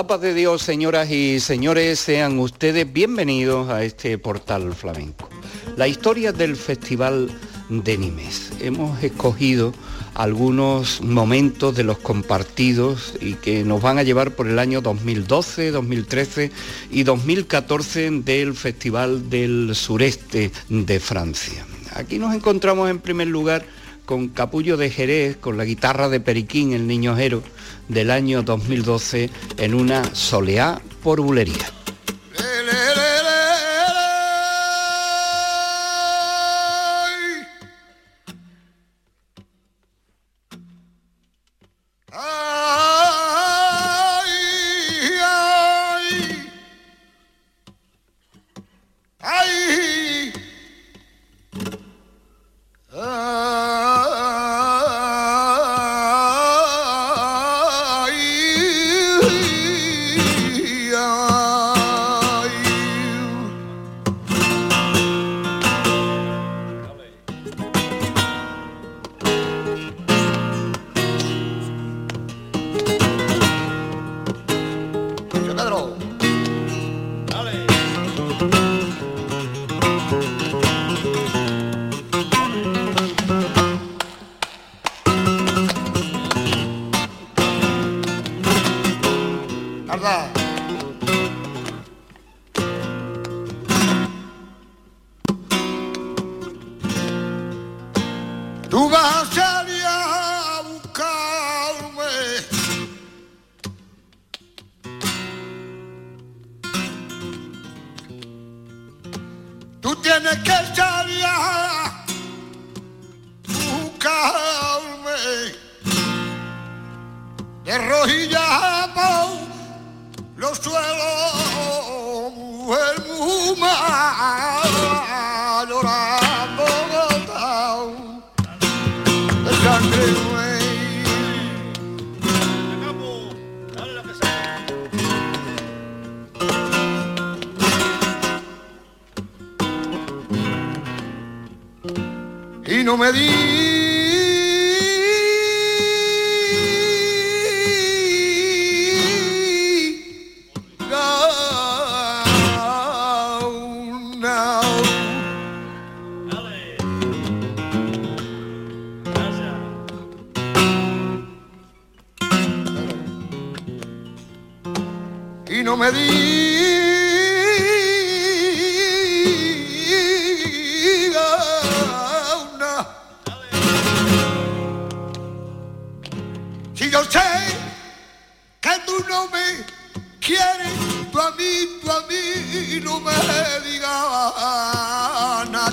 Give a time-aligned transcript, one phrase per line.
[0.00, 5.28] La paz de Dios, señoras y señores, sean ustedes bienvenidos a este portal flamenco.
[5.76, 7.30] La historia del Festival
[7.68, 8.50] de Nimes.
[8.62, 9.74] Hemos escogido
[10.14, 15.70] algunos momentos de los compartidos y que nos van a llevar por el año 2012,
[15.70, 16.50] 2013
[16.90, 21.66] y 2014 del Festival del Sureste de Francia.
[21.94, 23.66] Aquí nos encontramos en primer lugar
[24.06, 27.42] con Capullo de Jerez, con la guitarra de Periquín, el niño Jero,
[27.90, 31.79] del año 2012, en una soleá por bulería.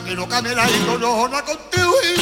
[0.08, 2.17] camino camerà y corona contigo.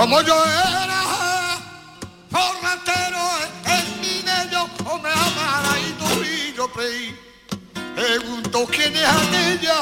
[0.00, 1.60] Como yo era
[2.30, 3.20] forratero
[3.66, 7.14] en mi medio o me amara y tú y yo preí
[7.94, 9.76] Pregunto quién es aquella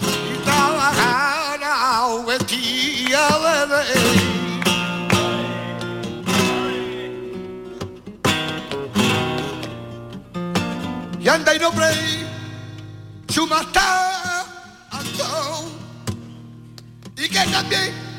[0.00, 3.84] y estaba ganado vestía bebé.
[11.20, 12.28] Y anda y no preí
[13.28, 14.22] su andó
[17.16, 18.11] y que también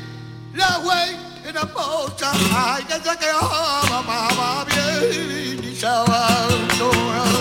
[0.54, 7.33] la güey era mocha ay que se quedaba mamá bien y se abandonó.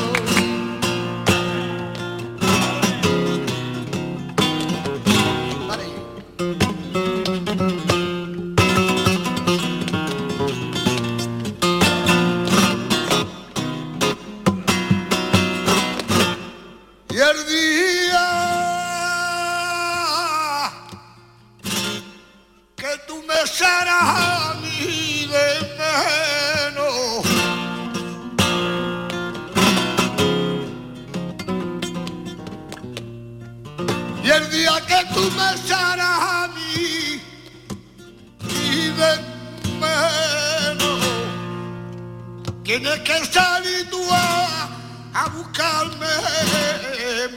[42.74, 44.68] Tienes que salir tú a,
[45.14, 46.08] a buscarme,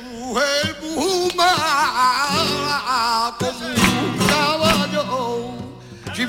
[0.03, 0.77] mujer
[1.37, 5.53] mala, como un caballo
[6.15, 6.27] sin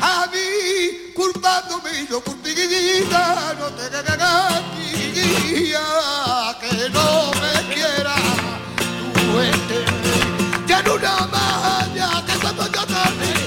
[0.00, 4.62] a mí culpándome yo por mi vida no te cagas
[6.60, 8.14] que no me quiera
[9.14, 9.84] tú este
[10.66, 12.34] ya una que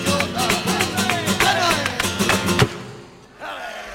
[0.06, 0.16] yo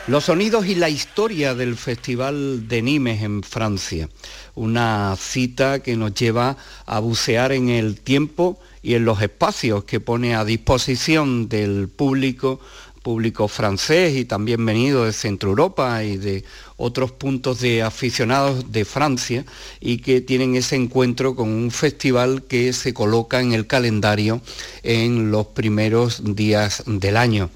[0.07, 4.09] Los sonidos y la historia del Festival de Nimes en Francia.
[4.57, 10.01] Una cita que nos lleva a bucear en el tiempo y en los espacios que
[10.01, 12.61] pone a disposición del público
[13.03, 16.45] público francés y también venido de Centro Europa y de
[16.77, 19.45] otros puntos de aficionados de Francia
[19.81, 24.41] y que tienen ese encuentro con un festival que se coloca en el calendario
[24.83, 27.51] en los primeros días del año.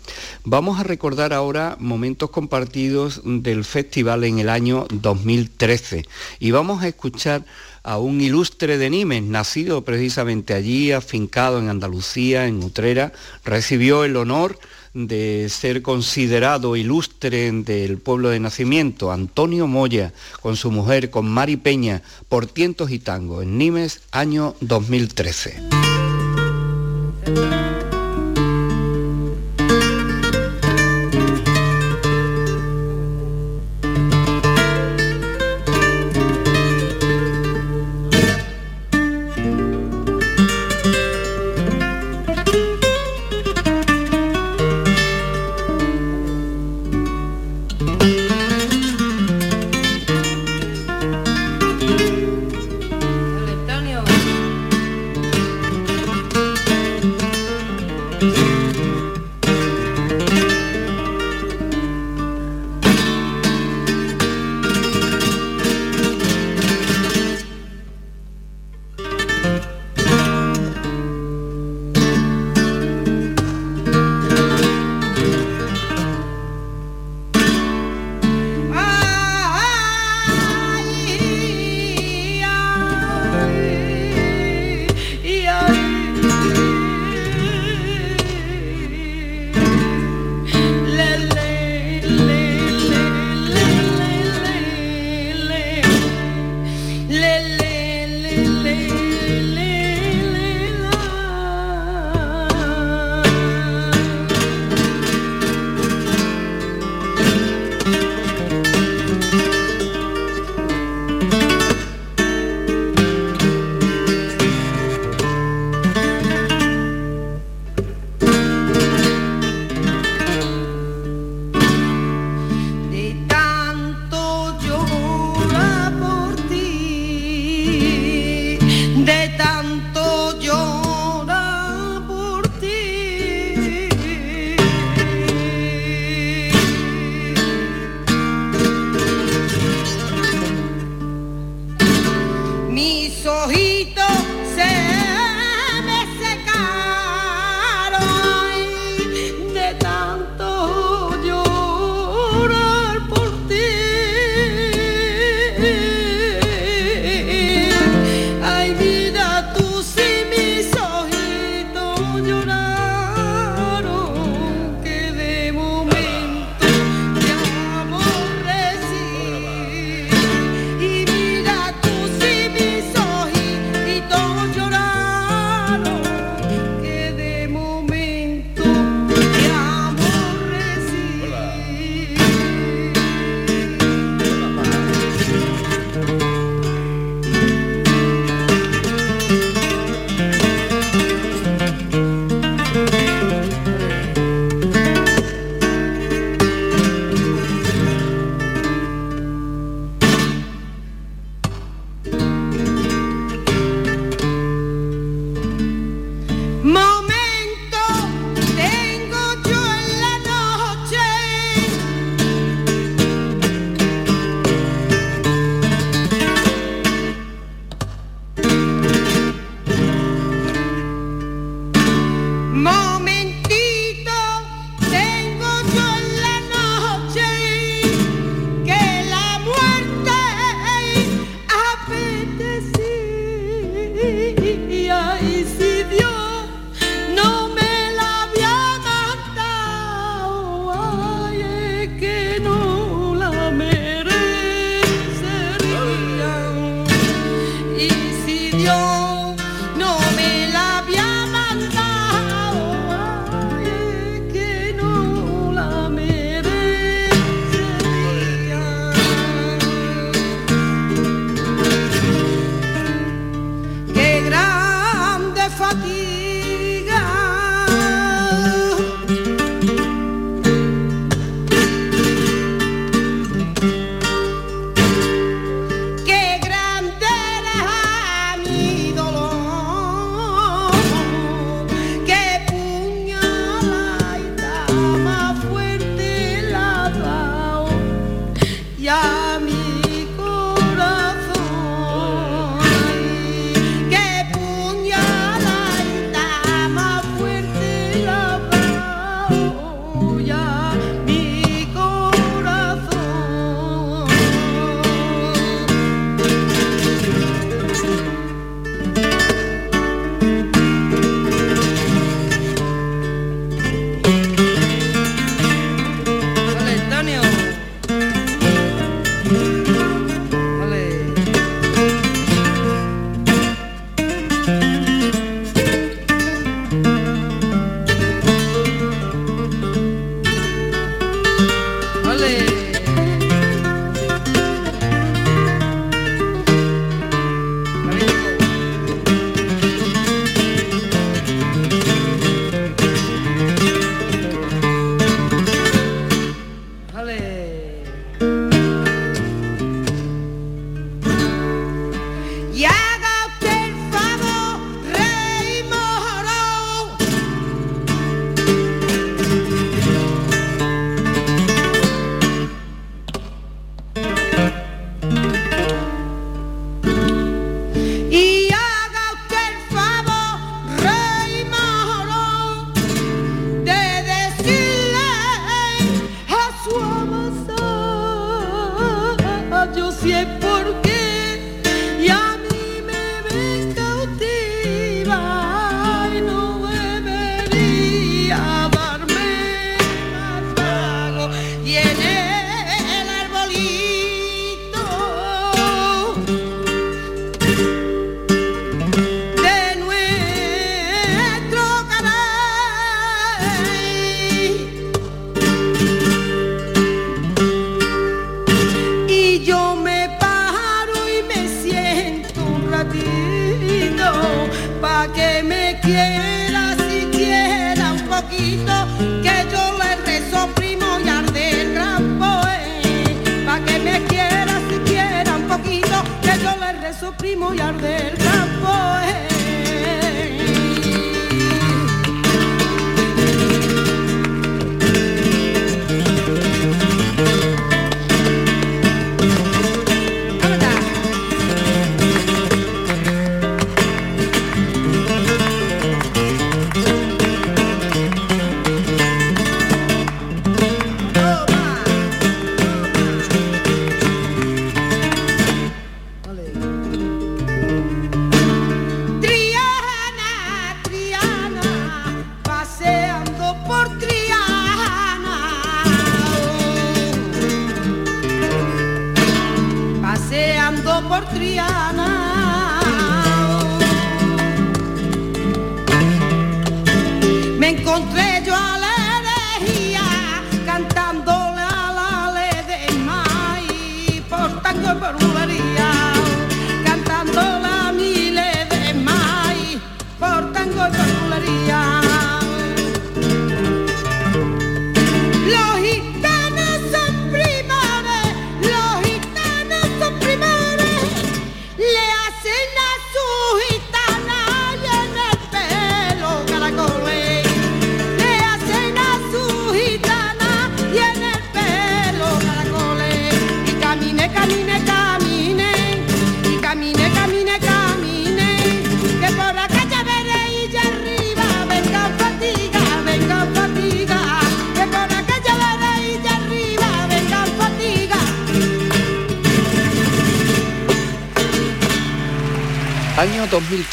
[0.45, 6.07] Vamos a recordar ahora momentos compartidos del festival en el año 2013
[6.39, 7.45] y vamos a escuchar
[7.85, 13.13] a un ilustre de Nimes, nacido precisamente allí, afincado en Andalucía, en Utrera,
[13.45, 14.59] recibió el honor
[14.95, 21.57] de ser considerado ilustre del pueblo de nacimiento, Antonio Moya, con su mujer, con Mari
[21.57, 25.61] Peña, por tientos y tango, en Nimes, año 2013.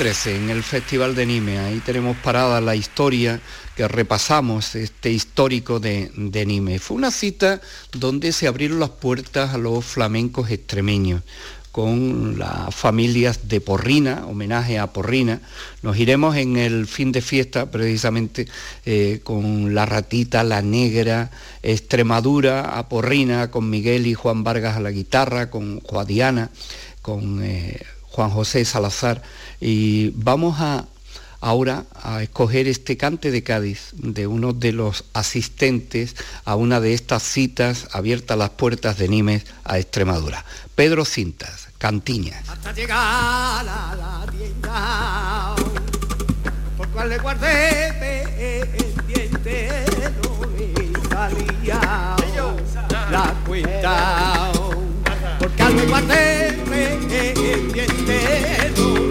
[0.01, 3.39] 2013 en el Festival de Nime, ahí tenemos parada la historia
[3.75, 6.79] que repasamos, este histórico de, de.
[6.79, 7.61] Fue una cita
[7.91, 11.21] donde se abrieron las puertas a los flamencos extremeños
[11.71, 15.39] con las familias de Porrina, homenaje a Porrina.
[15.83, 18.47] Nos iremos en el fin de fiesta precisamente
[18.87, 21.29] eh, con La Ratita, La Negra,
[21.61, 26.49] Extremadura a Porrina, con Miguel y Juan Vargas a la guitarra, con Juadiana,
[27.03, 27.79] con eh,
[28.11, 29.21] Juan José Salazar.
[29.59, 30.85] Y vamos a
[31.41, 36.93] ahora a escoger este cante de Cádiz de uno de los asistentes a una de
[36.93, 40.45] estas citas abiertas las puertas de Nimes a Extremadura.
[40.75, 42.47] Pedro Cintas, Cantiñas.
[42.47, 45.55] hasta llegar a la tienda
[46.77, 49.69] por cual le guardé pendiente
[50.23, 52.15] no me salía
[53.09, 54.50] la cuenta
[55.73, 55.91] porque
[57.81, 59.10] al me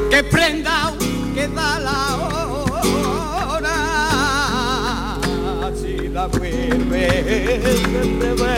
[0.10, 0.94] que prenda
[1.34, 2.18] que da la
[3.58, 3.78] hora.
[5.76, 7.04] Si la vuelve
[7.86, 8.58] siempre ve.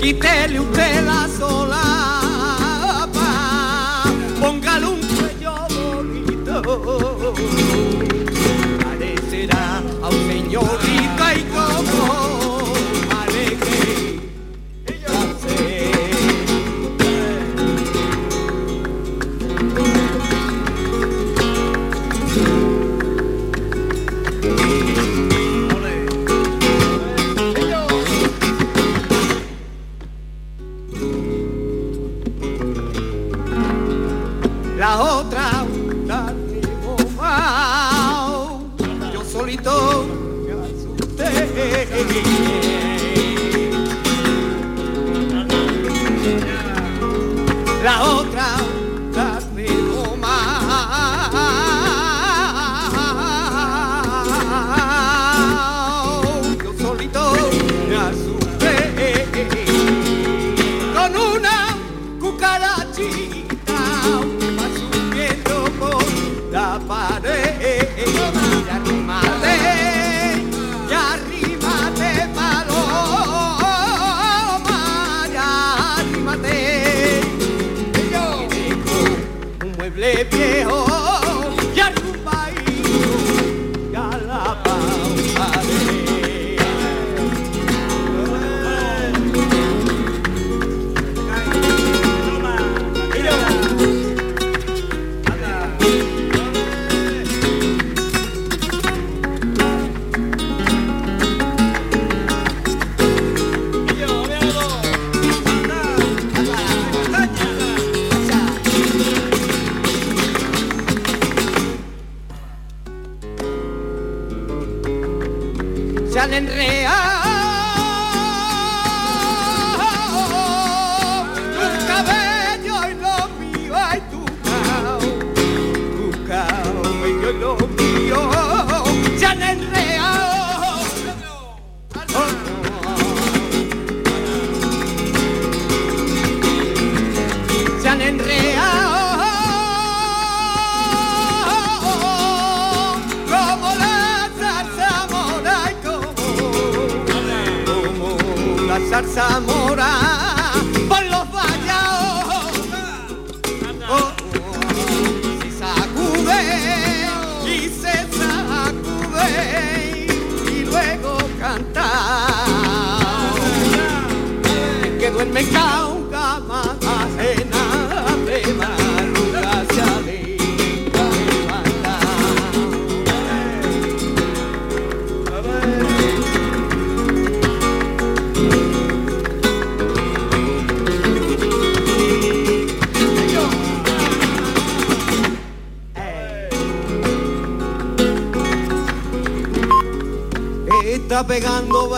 [0.00, 1.28] Quítele usted la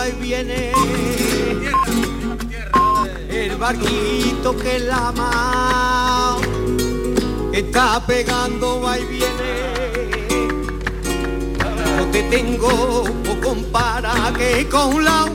[0.09, 0.71] y viene.
[3.29, 6.37] El barquito que la ama
[7.51, 9.53] está pegando, va y viene.
[11.97, 15.27] No te tengo o compara que con la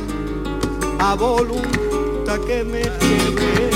[0.98, 3.70] a voluntad que me tiene.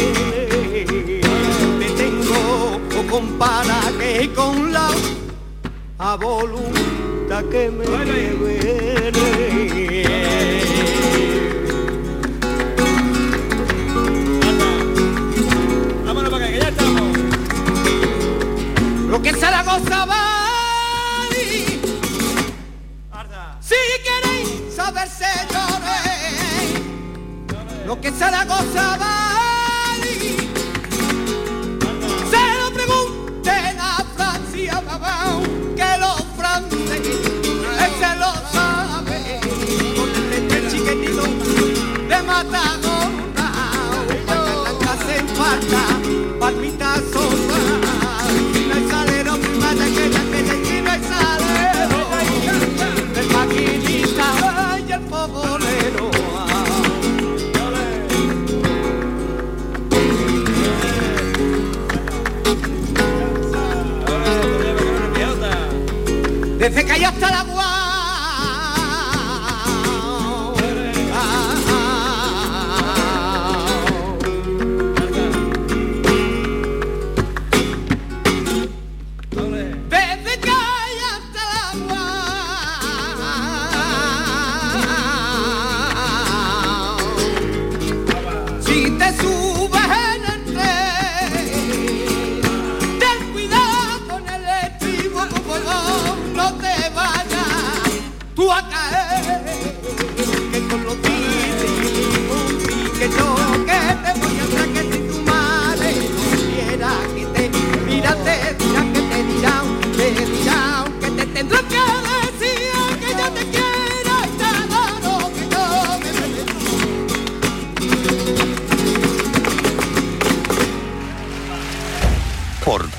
[1.78, 4.90] Te tengo o compara que con la
[5.98, 6.93] a voluntad
[7.42, 8.24] que me tiene.
[67.04, 67.43] Hasta la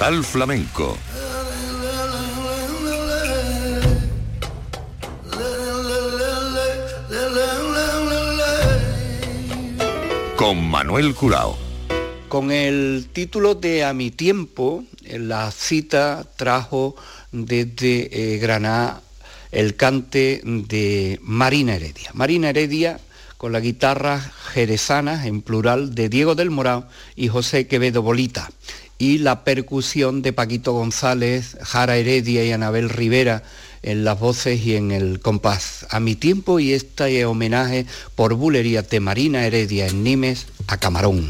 [0.06, 0.98] Portal Flamenco
[10.36, 11.58] con Manuel Curao.
[12.28, 16.96] Con el título de A mi tiempo, eh, la cita trajo
[17.32, 19.02] desde eh, Granada
[19.52, 22.12] el cante de Marina Heredia.
[22.13, 23.00] Marina Heredia
[23.38, 24.20] con la guitarra
[24.54, 28.50] jerezana en plural de Diego del Morao y José Quevedo Bolita
[28.97, 33.43] y la percusión de Paquito González, Jara Heredia y Anabel Rivera
[33.81, 35.86] en las voces y en el compás.
[35.89, 41.29] A mi tiempo y este homenaje por bulería de Marina Heredia en Nimes a Camarón.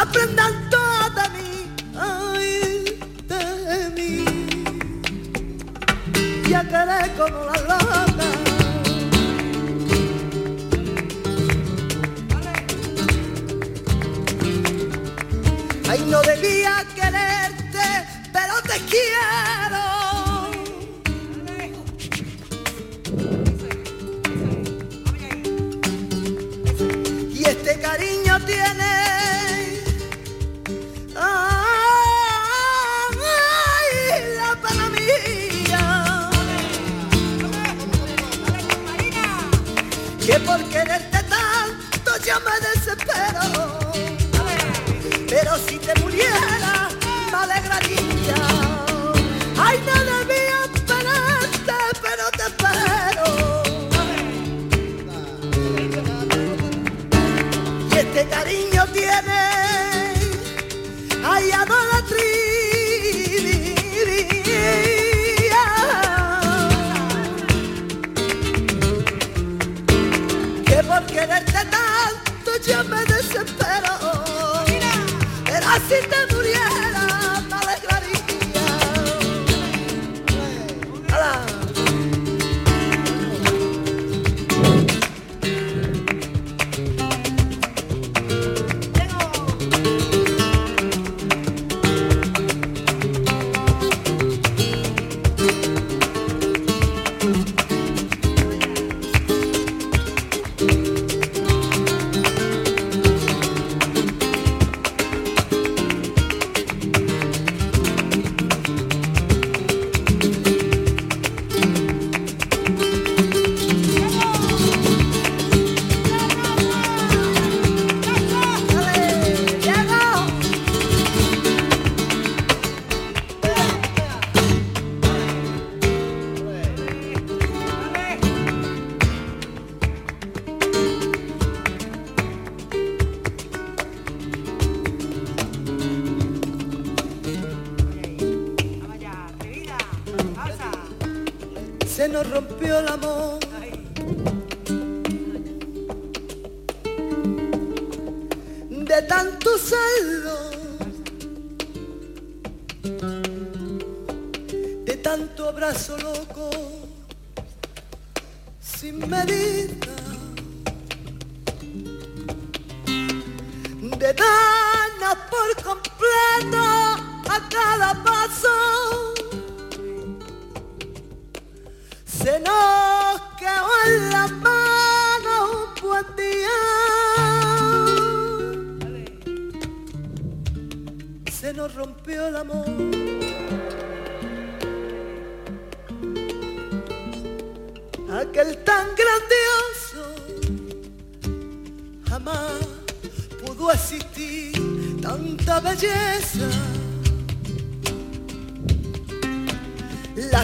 [0.00, 1.52] aprendan todo de mí,
[1.94, 2.98] ay,
[3.28, 3.44] de
[3.96, 4.12] mí.
[6.48, 7.59] Ya queré como la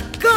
[0.00, 0.35] da.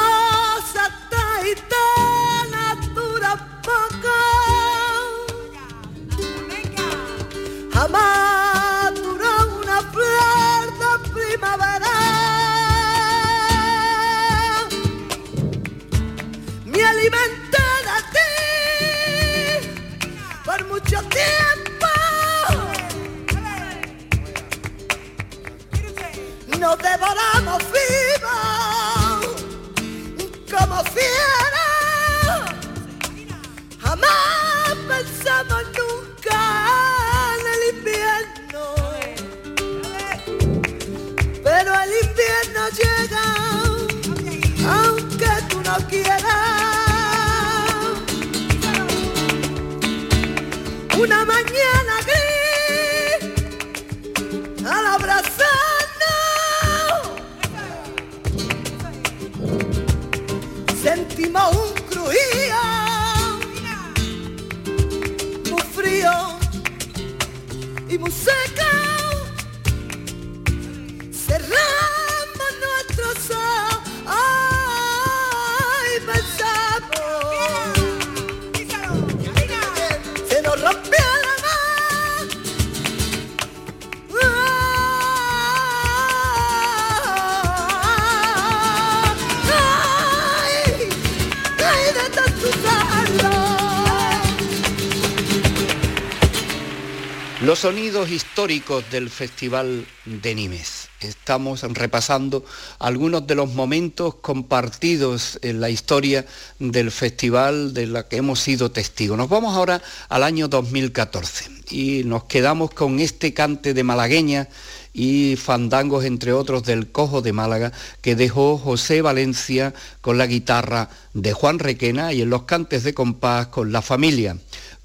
[97.60, 100.88] Sonidos históricos del Festival de Nimes.
[101.02, 102.46] Estamos repasando
[102.80, 106.26] algunos de los momentos compartidos en la historia
[106.60, 109.18] del festival de la que hemos sido testigos.
[109.18, 114.48] Nos vamos ahora al año 2014 y nos quedamos con este cante de malagueña
[114.94, 120.90] y fandangos, entre otros, del Cojo de Málaga, que dejó José Valencia con la guitarra
[121.14, 124.38] de Juan Requena y en los cantes de compás con la familia,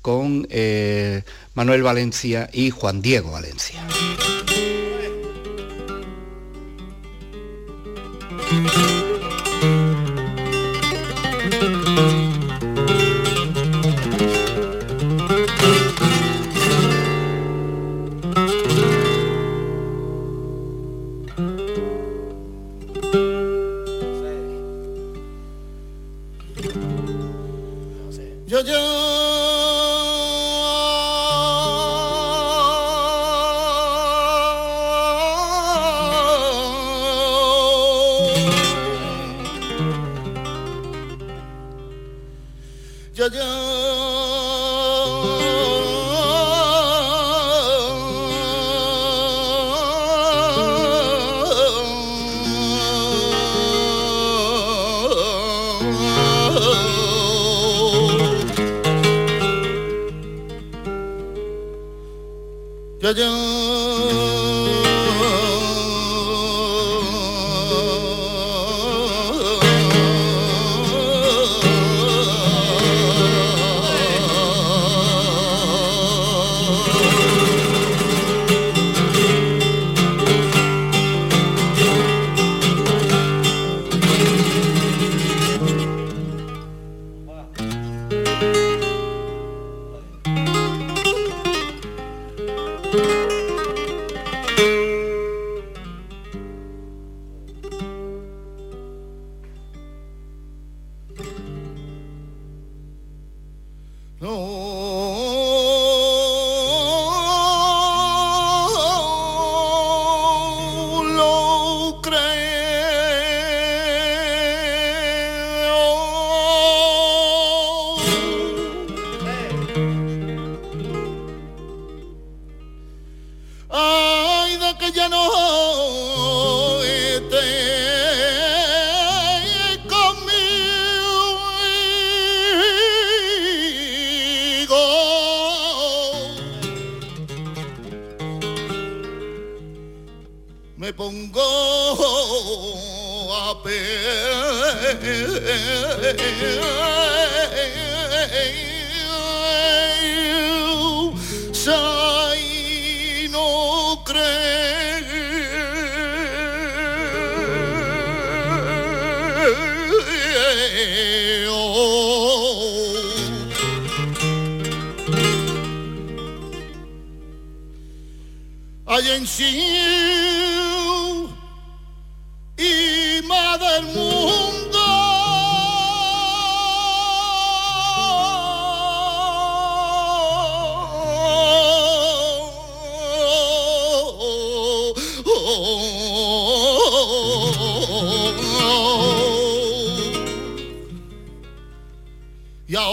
[0.05, 1.22] con eh,
[1.55, 3.82] Manuel Valencia y Juan Diego Valencia.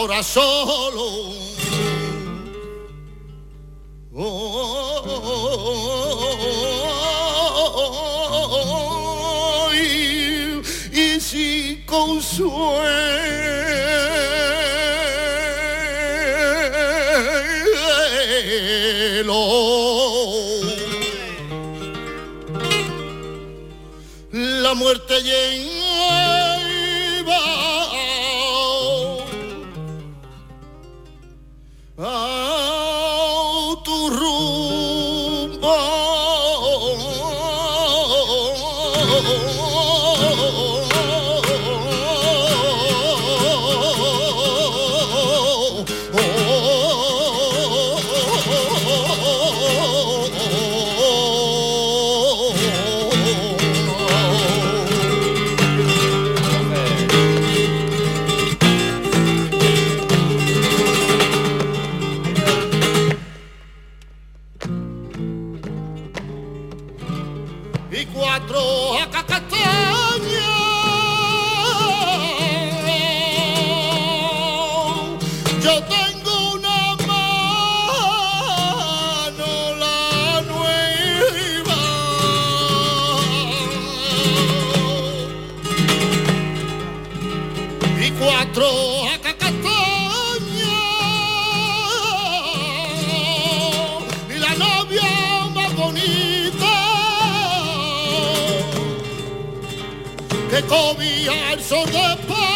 [0.02, 1.30] Ahora solo.
[4.14, 4.52] Hoy,
[10.92, 12.82] y si consuelo
[24.32, 25.71] la muerte lleva
[100.52, 102.51] que cobija el sol de España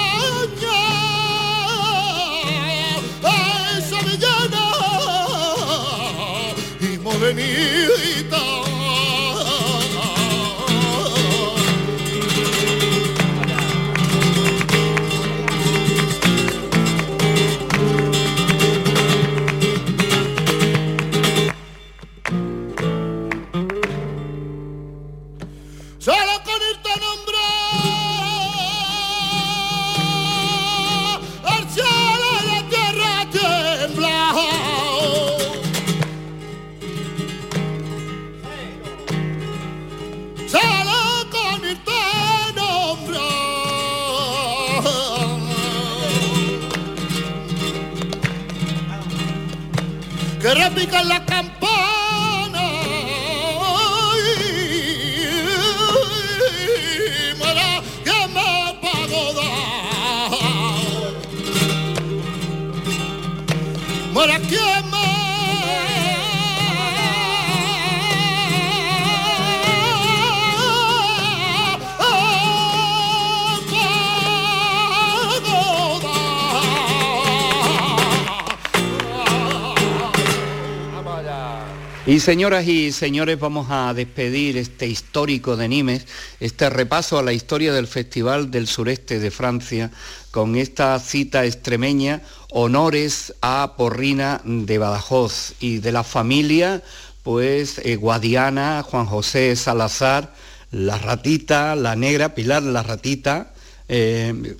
[82.26, 86.08] señoras y señores, vamos a despedir este histórico de Nimes,
[86.40, 89.92] este repaso a la historia del Festival del Sureste de Francia,
[90.32, 95.54] con esta cita extremeña, honores a Porrina de Badajoz.
[95.60, 96.82] Y de la familia,
[97.22, 100.34] pues eh, Guadiana, Juan José Salazar,
[100.72, 103.54] la ratita, la negra, Pilar la ratita,
[103.88, 104.56] eh,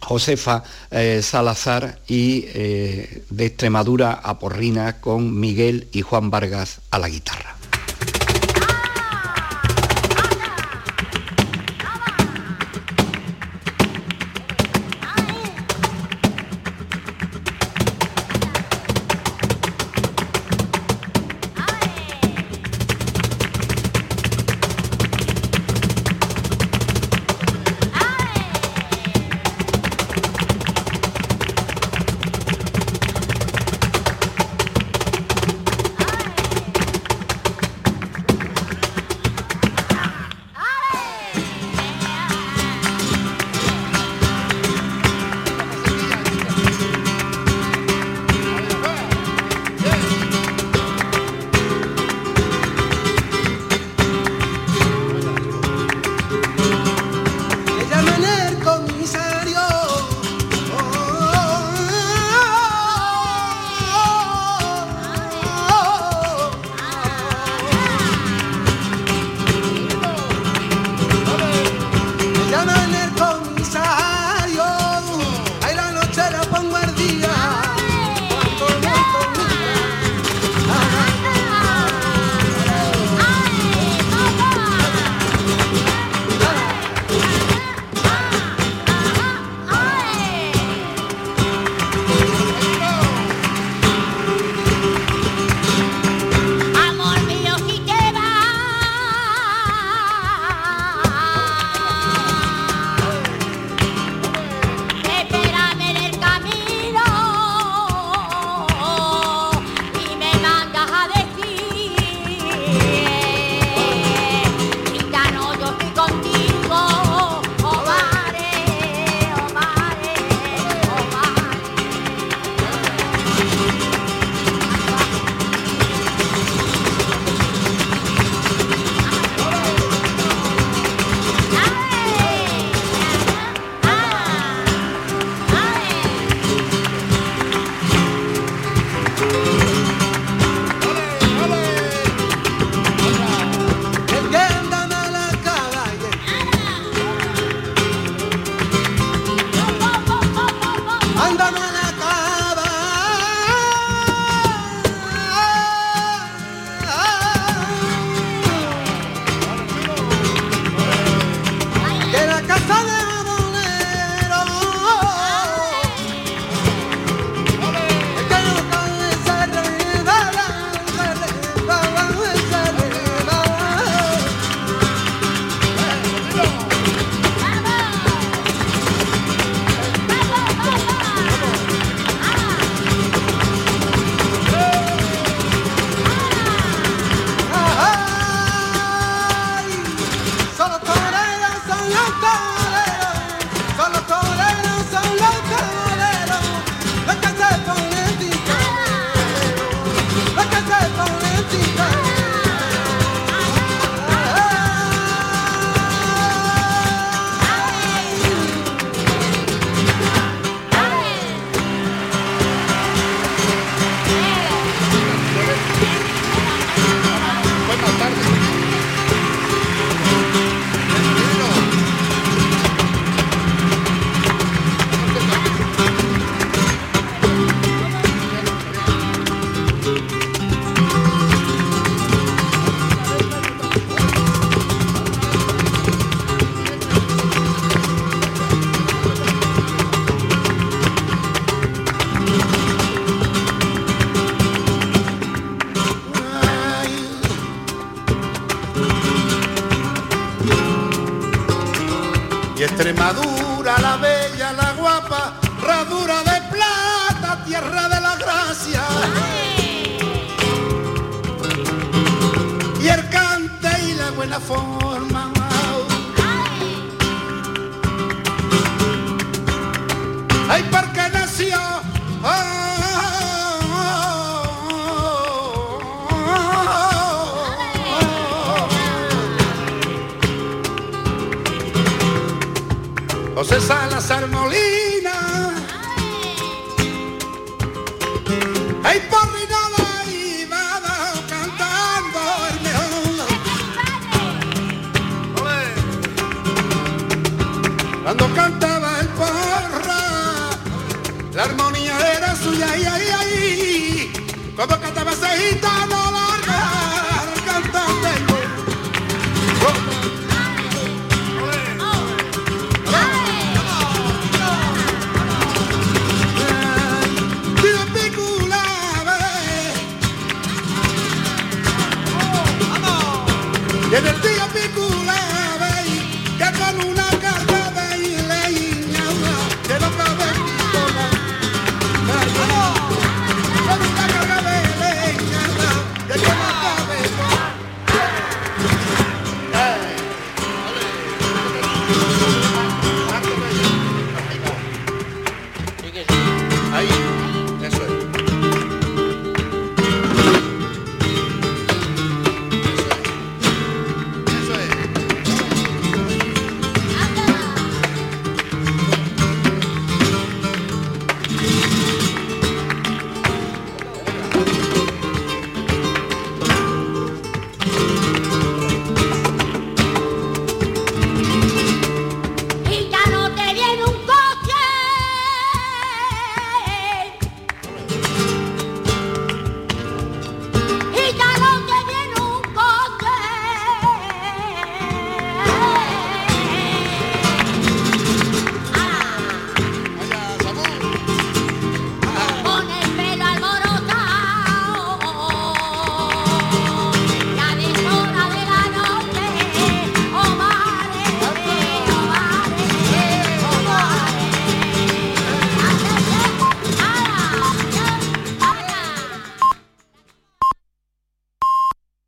[0.00, 6.98] Josefa eh, Salazar y eh, de Extremadura a Porrina con Miguel y Juan Vargas a
[6.98, 7.56] la guitarra.